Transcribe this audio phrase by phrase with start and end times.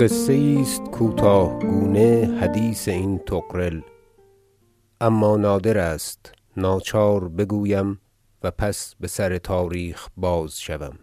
[0.00, 3.80] قصه یی است کوتاه گونه حدیث این طغرل
[5.00, 8.00] اما نادر است ناچار بگویم
[8.42, 10.98] و پس بسر تاریخ بازشوم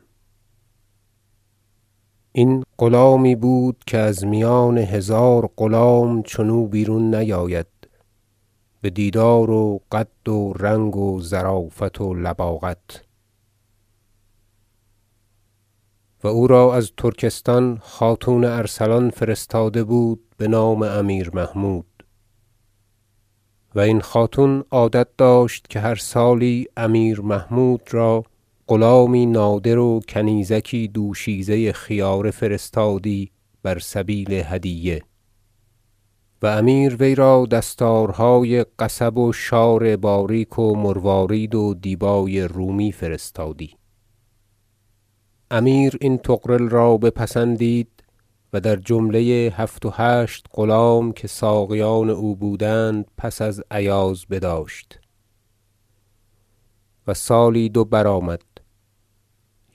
[2.32, 7.68] این غلامی بود که از میان هزار غلام چنو بیرون نیاید
[8.83, 13.07] بدیدار و قد و رنگ و ظرافت و لباقت.
[16.23, 21.85] و او را از ترکستان خاتون ارسلان فرستاده بود بنام امیر محمود.
[23.75, 28.23] و این خاتون عادت داشت که هر سالی امیر محمود را
[28.67, 33.31] غلامی نادر و کنیزکی دوشیزه خیاره فرستادی
[33.63, 35.03] بر سبیل هدیه.
[36.41, 43.77] و امیر وی را دستارهای قصب و شار باریک و مروارید و دیبای رومی فرستادی.
[45.51, 48.03] امیر این طغرل را بپسندید
[48.53, 49.19] و در جمله
[49.55, 54.99] هفت و هشت غلام که ساقیان او بودند پس از ایاز بداشت.
[57.07, 58.41] و سالی دو برآمد.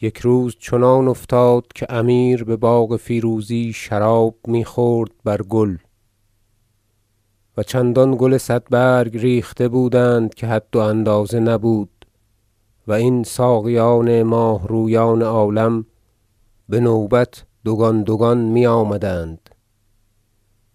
[0.01, 5.77] یک روز چنان افتاد که امیر بباغ فیروزی شراب می‌خورد بر گل.
[7.57, 11.92] و چندان گل صد برگ ریخته بودند که حد و اندازه نبود.
[12.87, 15.87] و این ساقیان ماهرویان عالم
[16.69, 19.51] بنوبت دوگان دوگان میآمدند.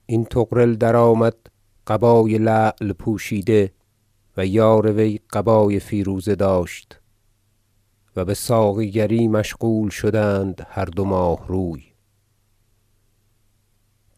[0.05, 1.35] این طغرل درآمد
[1.87, 3.73] قبای لعل پوشیده
[4.37, 6.99] و یار وی قبای فیروزه داشت
[8.15, 11.83] و بساقیگری مشغول شدند هر دو ماهروی.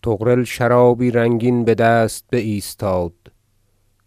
[0.03, 3.13] طغرل شرابی رنگین بدست بایستاد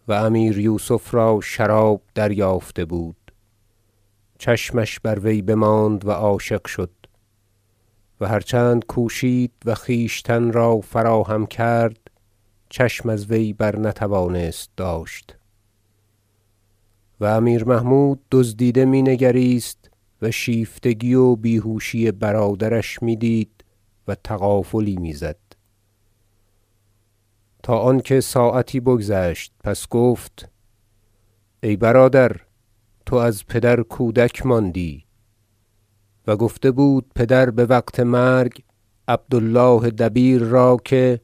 [0.08, 3.21] و امیر یوسف را شراب دریافته بود.
[4.42, 6.90] چشمش بر وی بماند و عاشق شد.
[8.20, 12.10] و هر چند کوشید و خویشتن را فراهم کرد
[12.70, 15.36] چشم از وی برنتوانست داشت.
[17.20, 19.90] و امیر محمود دزدیده می نگریست
[20.22, 23.64] و شیفتگی و بیهوشی برادرش می‌دید
[24.08, 25.40] و تغافلی می‌زد.
[27.62, 30.48] تا آنکه ساعتی بگذشت پس گفت
[31.62, 32.36] ای برادر
[33.12, 35.04] تو از پدر کودک ماندی.
[36.26, 38.62] و گفته بود پدر بوقت مرگ
[39.08, 41.20] عبد الله دبیر را که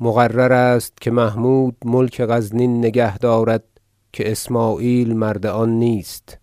[0.00, 3.64] مقرر است که محمود ملک غزنین نگه دارد
[4.12, 6.38] که اسمعیل مرد آن نیست.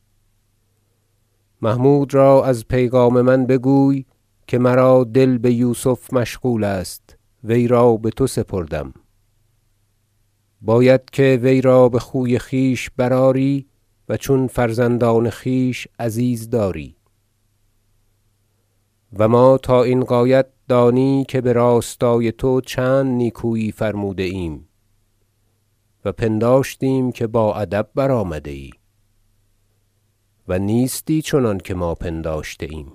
[1.61, 4.05] محمود را از پیغام من بگوی
[4.47, 8.94] که مرا دل بیوسف مشغول است وی را بتو سپردم.
[10.61, 13.72] باید که وی را بخوی خویش برآری
[14.18, 16.96] چون فرزندان خویش عزیز داری.
[19.19, 24.68] و ما تا این غایت دانی که براستای تو چند نیکویی فرموده ایم
[26.06, 28.69] و پنداشتیم که با ادب برآمده ای.
[30.47, 32.91] و نیستی چنانکه ما پنداشته ایم.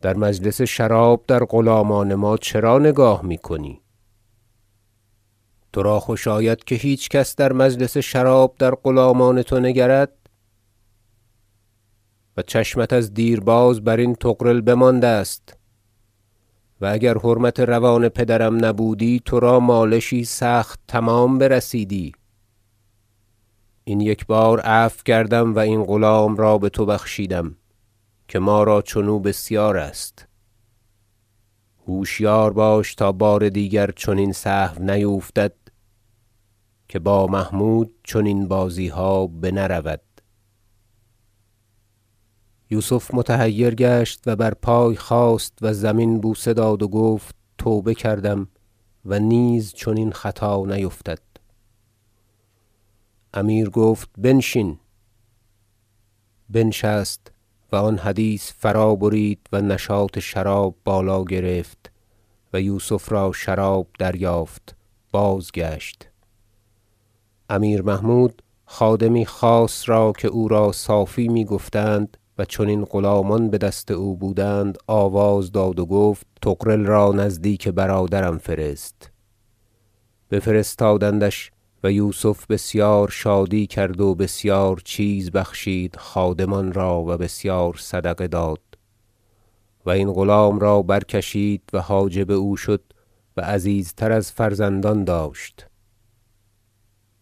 [0.00, 3.81] در مجلس شراب در غلامان ما چرا نگاه می‌کنی؟
[5.72, 10.12] ترا خوش آید که هیچ کس در مجلس شراب در غلامان تو نگرد؟
[12.36, 15.56] و چشمت از دیرباز برین طغرل بمانده است
[16.80, 22.12] و اگر حرمت روان پدرم نبودی ترا مالشی سخت تمام برسیدی.
[23.84, 27.56] این یک بار عفو کردم و این غلام را بتو بخشیدم
[28.28, 30.28] که ما را چنو بسیار است.
[31.88, 35.52] هوشیار باش تا بار دیگر چنین سهو نیفتد
[36.92, 40.00] که با محمود چنین بازیها بنرود.
[42.70, 48.48] یوسف متحیر گشت و بر پای خاست و زمین بوسه داد و گفت توبه کردم
[49.04, 51.22] و نیز چنین خطا نیفتد.
[53.34, 54.78] امیر گفت بنشین.
[56.50, 57.32] بنشست
[57.72, 61.92] و آن حدیث فرابرید و نشاط شراب بالا گرفت
[62.52, 64.76] و یوسف را شراب دریافت
[65.12, 66.11] بازگشت.
[67.52, 74.16] امیر محمود خادمی خاص را که او را صافی می‌گفتند و چنین غلامان بدست او
[74.16, 79.10] بودند آواز داد و گفت طغرل را نزدیک برادرم فرست.
[80.30, 81.50] بفرستادندش
[81.84, 88.60] و یوسف بسیار شادی کرد و بسیار چیز بخشید خادمان را و بسیار صدقه داد.
[89.86, 92.82] و این غلام را برکشید و حاجب او شد
[93.36, 95.66] و عزیزتر از فرزندان داشت.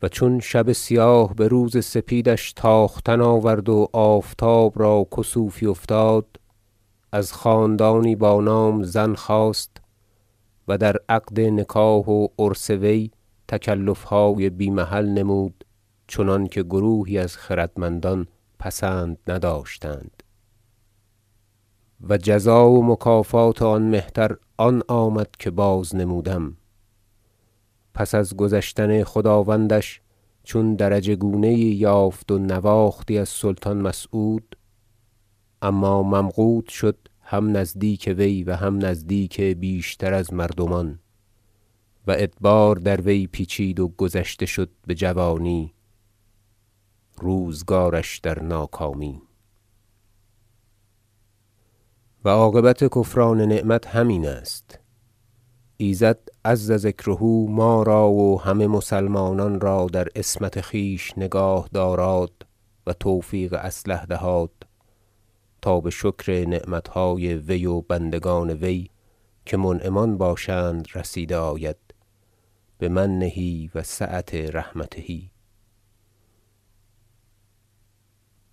[0.02, 6.26] و چون شب سیاه بروز سپیدش تاختن آورد و آفتاب را کسوفی افتاد
[7.12, 9.76] از خاندانی با نام زن خواست
[10.68, 13.10] و در عقد نکاح و عرس وی
[13.48, 15.64] تکلفهای بی محل نمود
[16.08, 18.26] چنانکه گروهی از خردمندان
[18.58, 20.22] پسند نداشتند.
[22.08, 26.56] و جزا و مکافات آن مهتر آن آمد که بازنمودم
[28.00, 30.00] پس از گذشتن خداوندش
[30.44, 34.56] چون درجه گونه یافت و نواختی از سلطان مسعود
[35.62, 40.98] اما ممقوت شد هم نزدیک وی و هم نزدیک بیشتر از مردمان
[42.06, 45.74] و ادبار در وی پیچید و گذشته شد بجوانی
[47.18, 49.22] روزگارش در ناکامی.
[52.24, 54.78] و عاقبت کفران نعمت همین است.
[55.82, 62.46] ایزد عز ذکره ما را و همه مسلمانان را در عصمت خویش نگاه داراد
[62.86, 64.50] و توفیق اصلح دهاد
[65.62, 68.90] تا بشکر نعمتهای وی و بندگان وی
[69.46, 71.76] که منعمان باشند رسیده آید
[72.78, 75.04] بمنه و سعة رحمته.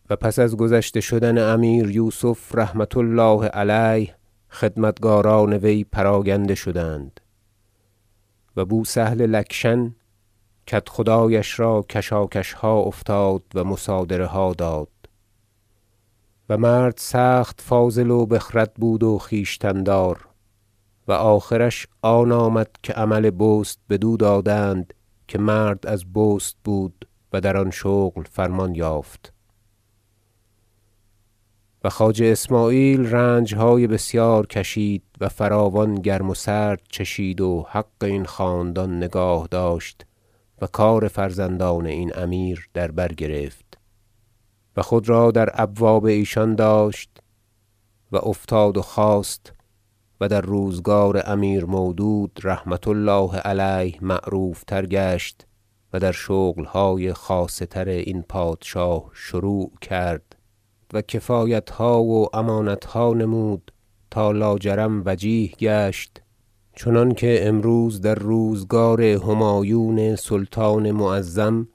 [0.10, 4.17] و پس از گذشته شدن امیر یوسف رحمة الله علیه
[4.58, 7.20] خدمتگاران وی پراگنده شدند.
[8.56, 9.96] و بو سهل لکشن
[10.68, 14.90] کدخدایش را کشاکشها افتاد و مصادره ها داد.
[16.50, 20.28] و مرد سخت فاضل و بخرد بود و خویشتن دار
[21.08, 24.94] و آخرش آن آمد که عمل بست بدو دادند
[25.28, 29.34] که مرد از بست بود و در آن شغل فرمان یافت.
[31.84, 38.26] و خواجه اسمعیل رنجهای بسیار کشید و فراوان گرم و سرد چشید و حق این
[38.26, 40.06] خاندان نگاه داشت
[40.62, 43.78] و کار فرزندان این امیر در بر گرفت
[44.78, 47.10] و خود را در ابواب ایشان داشت
[48.12, 49.54] و افتاد و خاست
[50.22, 55.48] و در روزگار امیر مودود رحمة الله علیه معروف تر گشت
[55.94, 60.37] و در شغلهای خاصه تر این پادشاه شروع کرد
[60.94, 63.72] و کفایتها و امانتها نمود
[64.12, 66.22] تا لاجرم وجیه گشت.
[66.76, 71.68] چنانکه امروز در روزگار همایون سلطان معظم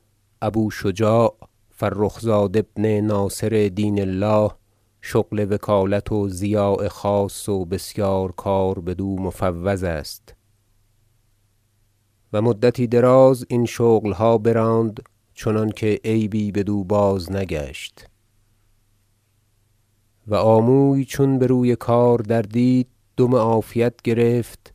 [0.43, 1.37] ابو شجاع
[1.71, 4.51] فرخ زاد ابن ناصر دین الله
[5.01, 10.35] شغل وکالت و ضیاع خاص و بسیار کار بدو مفوض است.
[12.33, 15.03] و مدتی دراز این شغلها براند
[15.35, 18.12] چنانکه عیبی بدو بازنگشت
[20.27, 24.75] و آموی چون بروی کار دردید دم عافیت گرفت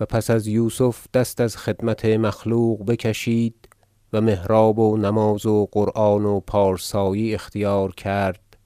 [0.00, 3.68] و پس از یوسف دست از خدمت مخلوق بکشید
[4.12, 8.56] و محراب و نماز و قرآن و پارسایی اختیار کرد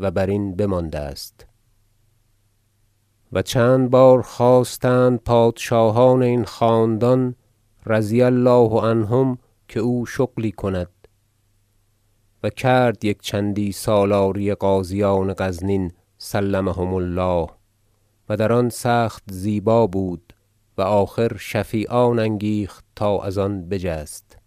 [0.00, 1.46] و برین بمانده است.
[3.32, 7.34] و چند بار خواستند پادشاهان این خاندان
[7.86, 9.38] رضی الله عنهم
[9.68, 10.99] که او شغلی کند.
[12.42, 17.46] و کرد یک چندی سالاری غازیان غزنین سلمهم الله.
[18.28, 20.32] و در آن سخت زیبا بود
[20.78, 24.38] و آخر شفیعان انگیخت تا از آن بجست.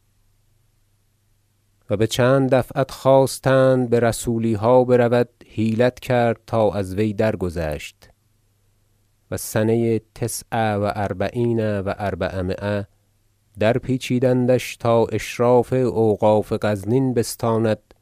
[1.89, 8.09] و بچند دفعت خواستند برسولیها برود حیلت کرد تا از وی درگذشت.
[9.31, 12.87] و سنه تسع و اربعین و اربعمایه
[13.59, 17.93] درپیچیدندش تا اشراف اوقاف غزنین بستاند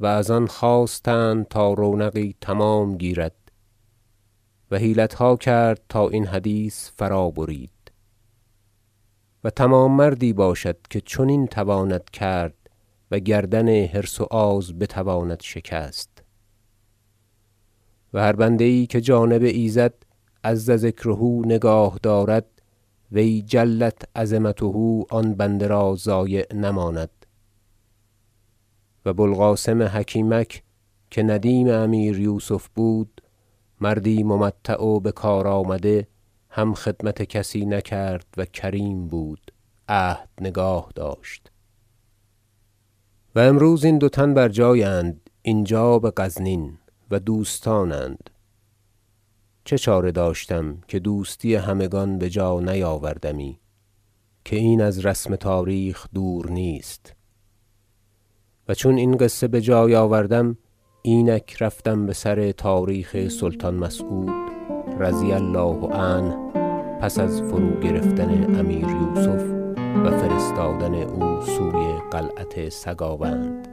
[0.00, 3.32] و از آن خواستند تا رونقی تمام گیرد.
[4.70, 7.70] و حیلتها کرد تا این حدیث فرابرید
[9.44, 12.54] و تمام مردی باشد که چنین تواند کرد
[13.10, 16.22] و گردن حرص و آز بتواند شکست.
[18.12, 19.94] و هر بنده یی که جانب ایزد
[20.44, 22.55] عز ذکره نگاه دارد
[23.12, 27.10] وی جلت عظمته آن بنده را ضایع نماند.
[29.06, 30.62] و بو القاسم حکیمک
[31.10, 33.22] که ندیم امیر یوسف بود
[33.80, 36.08] مردی ممتع و بکار آمده
[36.50, 39.52] هم خدمت کسی نکرد و کریم بود
[39.88, 41.50] عهد نگاه داشت.
[43.34, 46.78] و امروز این دو تن بر جای اند اینجا بغزنین
[47.10, 48.30] و دوستانند.
[49.66, 53.60] چه چاره داشتم که دوستی همگان بجا نیاوردمی
[54.44, 57.14] که این از رسم تاریخ دور نیست.
[58.68, 60.58] و چون این قصه بجای آوردم
[61.02, 64.50] اینک رفتم بسر تاریخ سلطان مسعود
[64.98, 66.52] رضی الله عنه
[67.00, 69.42] پس از فروگرفتن امیر یوسف
[70.04, 73.65] و فرستادن او سوی قلعت سگاوند.